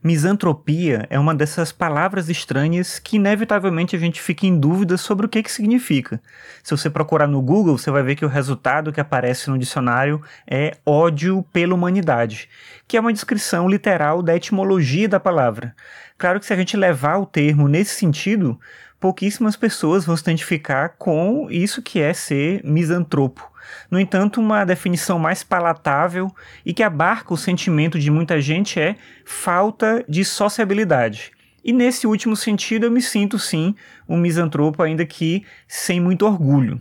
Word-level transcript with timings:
Misantropia 0.00 1.08
é 1.10 1.18
uma 1.18 1.34
dessas 1.34 1.72
palavras 1.72 2.28
estranhas 2.28 3.00
que 3.00 3.16
inevitavelmente 3.16 3.96
a 3.96 3.98
gente 3.98 4.22
fica 4.22 4.46
em 4.46 4.56
dúvida 4.56 4.96
sobre 4.96 5.26
o 5.26 5.28
que, 5.28 5.42
que 5.42 5.50
significa. 5.50 6.22
Se 6.62 6.70
você 6.70 6.88
procurar 6.88 7.26
no 7.26 7.42
Google, 7.42 7.76
você 7.76 7.90
vai 7.90 8.04
ver 8.04 8.14
que 8.14 8.24
o 8.24 8.28
resultado 8.28 8.92
que 8.92 9.00
aparece 9.00 9.50
no 9.50 9.58
dicionário 9.58 10.22
é 10.48 10.76
ódio 10.86 11.44
pela 11.52 11.74
humanidade, 11.74 12.48
que 12.86 12.96
é 12.96 13.00
uma 13.00 13.12
descrição 13.12 13.68
literal 13.68 14.22
da 14.22 14.36
etimologia 14.36 15.08
da 15.08 15.18
palavra. 15.18 15.74
Claro 16.16 16.38
que 16.38 16.46
se 16.46 16.52
a 16.52 16.56
gente 16.56 16.76
levar 16.76 17.18
o 17.18 17.26
termo 17.26 17.66
nesse 17.66 17.96
sentido, 17.96 18.58
pouquíssimas 19.00 19.56
pessoas 19.56 20.04
vão 20.04 20.16
se 20.16 20.22
identificar 20.22 20.90
com 20.90 21.50
isso 21.50 21.82
que 21.82 22.00
é 22.00 22.12
ser 22.12 22.60
misantropo. 22.62 23.47
No 23.90 23.98
entanto, 23.98 24.40
uma 24.40 24.64
definição 24.64 25.18
mais 25.18 25.42
palatável 25.42 26.30
e 26.64 26.72
que 26.72 26.82
abarca 26.82 27.34
o 27.34 27.36
sentimento 27.36 27.98
de 27.98 28.10
muita 28.10 28.40
gente 28.40 28.80
é 28.80 28.96
falta 29.24 30.04
de 30.08 30.24
sociabilidade. 30.24 31.32
E 31.64 31.72
nesse 31.72 32.06
último 32.06 32.36
sentido, 32.36 32.86
eu 32.86 32.90
me 32.90 33.02
sinto 33.02 33.38
sim 33.38 33.74
um 34.08 34.16
misantropo, 34.16 34.82
ainda 34.82 35.04
que 35.04 35.44
sem 35.66 36.00
muito 36.00 36.24
orgulho. 36.24 36.80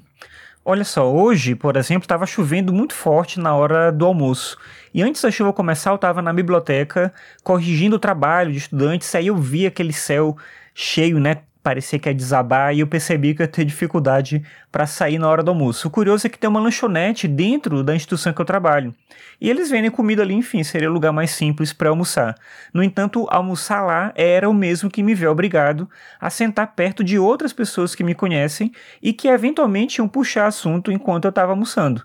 Olha 0.63 0.83
só, 0.83 1.09
hoje, 1.09 1.55
por 1.55 1.77
exemplo, 1.77 2.03
estava 2.03 2.25
chovendo 2.25 2.73
muito 2.73 2.93
forte 2.93 3.39
na 3.39 3.55
hora 3.55 3.89
do 3.89 4.05
almoço. 4.05 4.57
E 4.93 5.01
antes 5.01 5.21
da 5.21 5.31
chuva 5.31 5.53
começar, 5.53 5.91
eu 5.91 5.95
estava 5.95 6.21
na 6.21 6.33
biblioteca 6.33 7.13
corrigindo 7.41 7.95
o 7.95 7.99
trabalho 7.99 8.51
de 8.51 8.57
estudantes, 8.57 9.13
aí 9.15 9.27
eu 9.27 9.37
vi 9.37 9.65
aquele 9.65 9.93
céu 9.93 10.37
cheio, 10.75 11.19
né, 11.19 11.37
parecia 11.67 11.99
que 11.99 12.07
ia 12.07 12.15
desabar 12.15 12.73
e 12.73 12.79
eu 12.79 12.87
percebi 12.87 13.35
que 13.35 13.41
eu 13.41 13.43
ia 13.43 13.47
ter 13.51 13.65
dificuldade 13.65 14.41
para 14.71 14.87
sair 14.87 15.19
na 15.19 15.27
hora 15.27 15.43
do 15.43 15.51
almoço. 15.51 15.89
O 15.89 15.91
curioso 15.91 16.25
é 16.25 16.29
que 16.29 16.39
tem 16.39 16.49
uma 16.49 16.61
lanchonete 16.61 17.27
dentro 17.27 17.83
da 17.83 17.93
instituição 17.93 18.31
que 18.31 18.39
eu 18.39 18.45
trabalho. 18.45 18.95
E 19.41 19.49
eles 19.49 19.69
vendem 19.69 19.91
comida 19.91 20.21
ali, 20.21 20.33
enfim, 20.33 20.63
seria 20.63 20.89
o 20.89 20.93
lugar 20.93 21.11
mais 21.11 21.31
simples 21.31 21.73
para 21.73 21.89
almoçar. 21.89 22.35
No 22.73 22.81
entanto, 22.81 23.27
almoçar 23.29 23.81
lá 23.81 24.13
era 24.15 24.49
o 24.49 24.53
mesmo 24.53 24.89
que 24.89 25.03
me 25.03 25.13
ver 25.13 25.27
obrigado 25.27 25.89
a 26.21 26.29
sentar 26.29 26.67
perto 26.73 27.03
de 27.03 27.19
outras 27.19 27.51
pessoas 27.51 27.93
que 27.93 28.03
me 28.03 28.15
conhecem 28.15 28.71
e 29.03 29.11
que 29.11 29.27
eventualmente 29.27 29.97
iam 29.97 30.07
puxar 30.07 30.47
assunto 30.47 30.89
enquanto 30.89 31.25
eu 31.25 31.29
estava 31.29 31.51
almoçando 31.51 32.01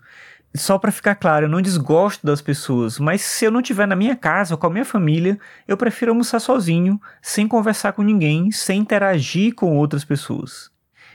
só 0.55 0.77
para 0.77 0.91
ficar 0.91 1.15
claro, 1.15 1.45
eu 1.45 1.49
não 1.49 1.61
desgosto 1.61 2.25
das 2.25 2.41
pessoas, 2.41 2.99
mas 2.99 3.21
se 3.21 3.45
eu 3.45 3.51
não 3.51 3.59
estiver 3.59 3.87
na 3.87 3.95
minha 3.95 4.15
casa 4.15 4.53
ou 4.53 4.57
com 4.57 4.67
a 4.67 4.69
minha 4.69 4.85
família, 4.85 5.39
eu 5.67 5.75
prefiro 5.75 6.11
almoçar 6.11 6.39
sozinho, 6.39 7.01
sem 7.21 7.47
conversar 7.47 7.93
com 7.93 8.03
ninguém, 8.03 8.51
sem 8.51 8.81
interagir 8.81 9.55
com 9.55 9.75
outras 9.75 10.05
pessoas. 10.05 10.71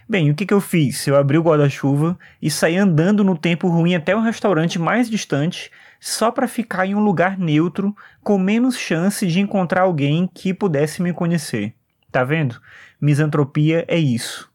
Bem, 0.08 0.30
o 0.30 0.34
que, 0.34 0.46
que 0.46 0.54
eu 0.54 0.60
fiz? 0.60 1.06
Eu 1.06 1.16
abri 1.16 1.38
o 1.38 1.42
guarda-chuva 1.42 2.18
e 2.40 2.50
saí 2.50 2.76
andando 2.76 3.22
no 3.22 3.36
tempo 3.36 3.68
ruim 3.68 3.94
até 3.94 4.16
um 4.16 4.22
restaurante 4.22 4.78
mais 4.78 5.08
distante, 5.08 5.70
só 6.00 6.30
para 6.30 6.48
ficar 6.48 6.86
em 6.86 6.94
um 6.94 7.04
lugar 7.04 7.38
neutro, 7.38 7.94
com 8.22 8.38
menos 8.38 8.76
chance 8.76 9.26
de 9.26 9.38
encontrar 9.38 9.82
alguém 9.82 10.28
que 10.32 10.54
pudesse 10.54 11.02
me 11.02 11.12
conhecer. 11.12 11.74
Tá 12.10 12.24
vendo? 12.24 12.60
Misantropia 13.00 13.84
é 13.86 13.98
isso. 13.98 14.50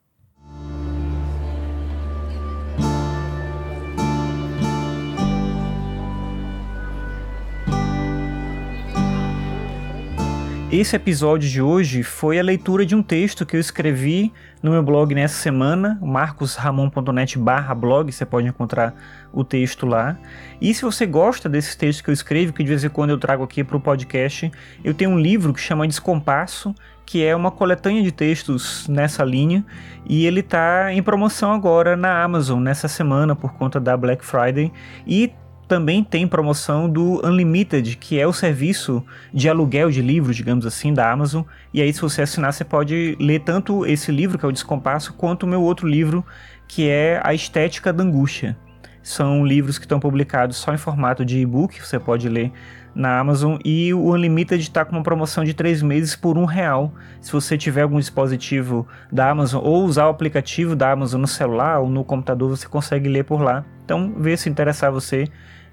Esse 10.74 10.96
episódio 10.96 11.48
de 11.48 11.62
hoje 11.62 12.02
foi 12.02 12.40
a 12.40 12.42
leitura 12.42 12.84
de 12.84 12.96
um 12.96 13.04
texto 13.04 13.46
que 13.46 13.56
eu 13.56 13.60
escrevi 13.60 14.34
no 14.60 14.72
meu 14.72 14.82
blog 14.82 15.14
nessa 15.14 15.36
semana, 15.36 16.00
marcosramon.net 16.02 17.38
blog, 17.78 18.12
você 18.12 18.26
pode 18.26 18.48
encontrar 18.48 18.96
o 19.32 19.44
texto 19.44 19.86
lá. 19.86 20.18
E 20.60 20.74
se 20.74 20.82
você 20.82 21.06
gosta 21.06 21.48
desses 21.48 21.76
textos 21.76 22.02
que 22.02 22.10
eu 22.10 22.14
escrevo, 22.14 22.54
que 22.54 22.64
de 22.64 22.70
vez 22.70 22.84
em 22.84 22.90
quando 22.90 23.12
eu 23.12 23.20
trago 23.20 23.44
aqui 23.44 23.64
para 23.64 23.78
o 23.78 23.80
podcast, 23.80 24.52
eu 24.84 24.96
tenho 24.96 25.12
um 25.12 25.20
livro 25.20 25.54
que 25.54 25.62
chama 25.62 25.88
Descompasso, 25.88 26.74
que 27.06 27.24
é 27.24 27.36
uma 27.36 27.52
coletânea 27.52 28.02
de 28.02 28.12
textos 28.12 28.88
nessa 28.88 29.24
linha, 29.24 29.64
e 30.10 30.26
ele 30.26 30.40
está 30.40 30.92
em 30.92 31.04
promoção 31.04 31.54
agora 31.54 31.96
na 31.96 32.24
Amazon 32.24 32.60
nessa 32.60 32.88
semana 32.88 33.36
por 33.36 33.54
conta 33.54 33.80
da 33.80 33.96
Black 33.96 34.26
Friday, 34.26 34.74
e 35.06 35.32
também 35.68 36.04
tem 36.04 36.28
promoção 36.28 36.90
do 36.90 37.26
Unlimited, 37.26 37.98
que 37.98 38.20
é 38.20 38.28
o 38.28 38.34
serviço 38.34 39.04
de 39.34 39.50
aluguel 39.50 39.90
de 39.90 40.02
livros, 40.02 40.36
digamos 40.36 40.66
assim, 40.66 40.94
da 40.94 41.12
Amazon. 41.12 41.44
E 41.74 41.82
aí, 41.82 41.92
se 41.94 42.02
você 42.02 42.22
assinar, 42.22 42.54
você 42.54 42.64
pode 42.64 43.18
ler 43.20 43.40
tanto 43.40 43.86
esse 43.86 44.12
livro, 44.12 44.38
que 44.38 44.46
é 44.46 44.48
o 44.48 44.52
Descompasso, 44.52 45.14
quanto 45.14 45.44
o 45.44 45.48
meu 45.48 45.62
outro 45.62 45.88
livro, 45.88 46.26
que 46.68 46.88
é 46.90 47.22
A 47.24 47.34
Estética 47.34 47.94
da 47.94 48.04
Angústia. 48.04 48.58
São 49.04 49.46
livros 49.46 49.78
que 49.78 49.86
estão 49.86 50.00
publicados 50.00 50.58
só 50.58 50.74
em 50.74 50.78
formato 50.78 51.24
de 51.26 51.38
e-book, 51.38 51.80
você 51.80 52.00
pode 52.00 52.28
ler 52.30 52.52
na 52.96 53.20
Amazon. 53.20 53.58
E 53.64 53.94
o 53.94 54.14
Unlimited 54.14 54.64
está 54.64 54.86
com 54.86 54.94
uma 54.94 55.04
promoção 55.04 55.44
de 55.44 55.54
três 55.54 55.82
meses 55.82 56.16
por 56.16 56.38
um 56.38 56.46
real. 56.46 56.94
Se 57.20 57.32
você 57.32 57.58
tiver 57.58 57.82
algum 57.82 58.00
dispositivo 58.00 58.88
da 59.12 59.30
Amazon 59.30 59.62
ou 59.64 59.84
usar 59.84 60.08
o 60.08 60.10
aplicativo 60.10 60.76
da 60.76 60.92
Amazon 60.92 61.22
no 61.22 61.28
celular 61.28 61.80
ou 61.80 61.90
no 61.90 62.04
computador, 62.04 62.50
você 62.50 62.68
consegue 62.68 63.10
ler 63.10 63.26
por 63.26 63.42
lá. 63.42 63.66
Então, 63.84 64.16
vê 64.18 64.38
se 64.38 64.50
interessar 64.50 64.90
você 64.92 65.28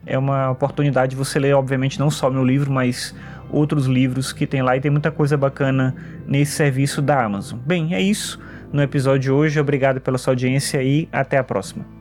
é 0.06 0.16
uma 0.16 0.50
oportunidade 0.50 1.10
de 1.10 1.16
você 1.16 1.38
ler, 1.38 1.54
obviamente, 1.54 1.98
não 2.00 2.10
só 2.10 2.30
meu 2.30 2.44
livro, 2.44 2.72
mas 2.72 3.14
outros 3.50 3.86
livros 3.86 4.32
que 4.32 4.46
tem 4.46 4.62
lá 4.62 4.76
e 4.76 4.80
tem 4.80 4.90
muita 4.90 5.10
coisa 5.10 5.36
bacana 5.36 5.94
nesse 6.26 6.52
serviço 6.52 7.02
da 7.02 7.24
Amazon. 7.24 7.58
Bem, 7.58 7.94
é 7.94 8.00
isso 8.00 8.40
no 8.72 8.82
episódio 8.82 9.20
de 9.20 9.30
hoje. 9.30 9.60
Obrigado 9.60 10.00
pela 10.00 10.18
sua 10.18 10.32
audiência 10.32 10.82
e 10.82 11.08
até 11.12 11.36
a 11.36 11.44
próxima. 11.44 11.99